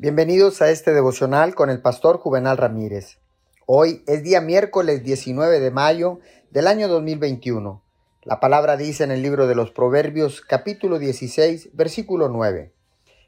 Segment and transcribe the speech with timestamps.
[0.00, 3.18] Bienvenidos a este devocional con el pastor Juvenal Ramírez.
[3.66, 6.20] Hoy es día miércoles 19 de mayo
[6.52, 7.82] del año 2021.
[8.22, 12.72] La palabra dice en el libro de los Proverbios capítulo 16 versículo 9.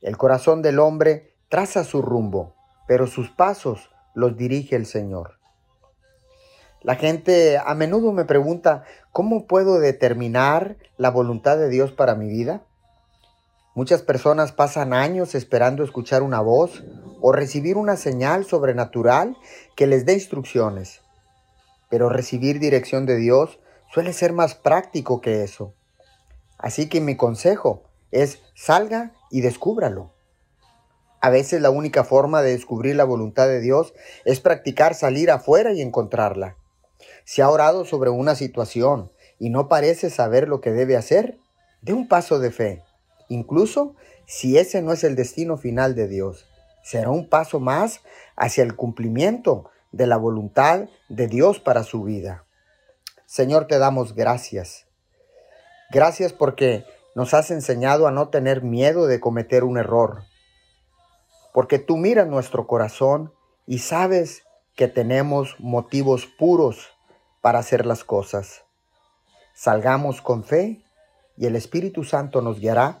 [0.00, 2.54] El corazón del hombre traza su rumbo,
[2.88, 5.38] pero sus pasos los dirige el Señor.
[6.80, 12.28] La gente a menudo me pregunta, ¿cómo puedo determinar la voluntad de Dios para mi
[12.28, 12.62] vida?
[13.76, 16.84] Muchas personas pasan años esperando escuchar una voz
[17.20, 19.36] o recibir una señal sobrenatural
[19.74, 21.00] que les dé instrucciones.
[21.90, 23.58] Pero recibir dirección de Dios
[23.92, 25.74] suele ser más práctico que eso.
[26.56, 27.82] Así que mi consejo
[28.12, 30.12] es salga y descúbralo.
[31.20, 33.92] A veces la única forma de descubrir la voluntad de Dios
[34.24, 36.56] es practicar salir afuera y encontrarla.
[37.24, 39.10] Si ha orado sobre una situación
[39.40, 41.40] y no parece saber lo que debe hacer,
[41.82, 42.84] dé un paso de fe
[43.28, 43.94] incluso
[44.26, 46.46] si ese no es el destino final de Dios.
[46.82, 48.00] Será un paso más
[48.36, 52.44] hacia el cumplimiento de la voluntad de Dios para su vida.
[53.26, 54.86] Señor, te damos gracias.
[55.90, 60.24] Gracias porque nos has enseñado a no tener miedo de cometer un error.
[61.52, 63.32] Porque tú miras nuestro corazón
[63.66, 64.42] y sabes
[64.74, 66.88] que tenemos motivos puros
[67.40, 68.64] para hacer las cosas.
[69.54, 70.82] Salgamos con fe
[71.36, 73.00] y el Espíritu Santo nos guiará